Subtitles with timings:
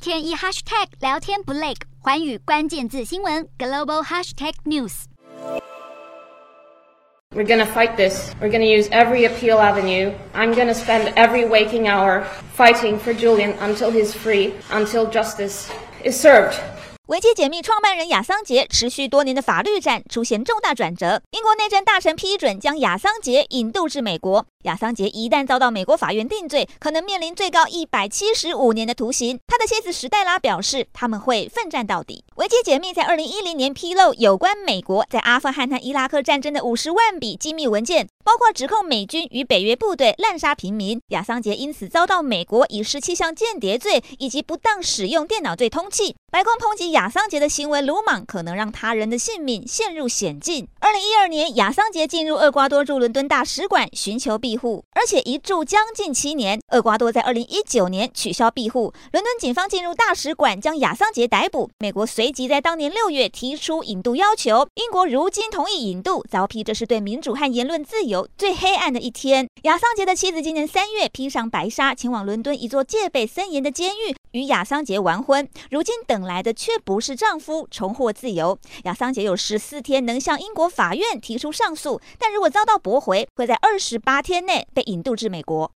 [0.00, 8.32] 天一 hashtag 聊天不累，寰宇关键字新闻 global hashtag news。We're gonna fight this.
[8.40, 10.14] We're gonna use every appeal avenue.
[10.32, 12.24] I'm gonna spend every waking hour
[12.56, 15.68] fighting for Julian until he's free, until justice
[16.04, 16.58] is served.
[17.07, 24.45] 维基解密创办人亚桑杰持续多年的法律战出现重大转折，英国内政大臣批准将亚桑杰引渡至美国。
[24.65, 29.39] 亚桑杰一旦遭到美国法院定罪，可能面临最高一百七十五年的徒刑。
[29.47, 32.23] 他的妻子史黛拉表示，他们会奋战到底。
[32.35, 41.01] 维基解密在二零一零年披露有关美国在阿富汗和伊拉克战争的五十万笔机密文件，包括指控美军与北约部队滥杀平民。
[41.07, 46.13] 亚桑杰因此遭到美国以十七项间谍罪以及不当使用电脑罪通缉。
[46.31, 50.67] 白宫抨击亚桑杰的行为鲁莽，可能让他人的性命陷入险境。
[50.79, 56.59] 二零一二年，亚桑杰进入厄瓜多驻伦敦大使馆寻求庇护，而且一住将近七年。
[56.71, 61.69] 厄瓜多在二零一九年取消庇护，伦敦警方进入大使馆将亚桑杰逮捕。
[61.79, 69.47] 美国随即在当年六月提出引渡要求，英国如今同意引渡，遭批这是对民主和言论自由最黑暗的一天。
[69.63, 74.15] 亚桑杰的妻子今年三月披上白纱，前往伦敦一座戒备森严的监狱。
[74.31, 78.57] 与亚桑杰完婚，如今等来的却不是丈夫重获自由。
[78.83, 85.69] 亚桑杰有十四天能向英国法院提出上诉，但如果遭到驳回，会在二十八天内被引渡至美国。